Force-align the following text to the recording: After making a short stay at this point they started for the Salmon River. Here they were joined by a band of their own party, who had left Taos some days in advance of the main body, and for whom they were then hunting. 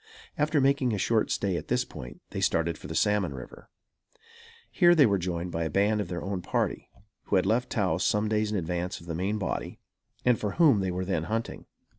After 0.35 0.59
making 0.59 0.93
a 0.95 0.97
short 0.97 1.29
stay 1.29 1.57
at 1.57 1.67
this 1.67 1.85
point 1.85 2.21
they 2.31 2.41
started 2.41 2.75
for 2.75 2.87
the 2.87 2.95
Salmon 2.95 3.35
River. 3.35 3.69
Here 4.71 4.95
they 4.95 5.05
were 5.05 5.19
joined 5.19 5.51
by 5.51 5.63
a 5.65 5.69
band 5.69 6.01
of 6.01 6.07
their 6.07 6.23
own 6.23 6.41
party, 6.41 6.89
who 7.25 7.35
had 7.35 7.45
left 7.45 7.69
Taos 7.69 8.03
some 8.03 8.27
days 8.27 8.51
in 8.51 8.57
advance 8.57 8.99
of 8.99 9.05
the 9.05 9.13
main 9.13 9.37
body, 9.37 9.79
and 10.25 10.39
for 10.39 10.53
whom 10.53 10.79
they 10.79 10.89
were 10.89 11.05
then 11.05 11.25
hunting. 11.25 11.67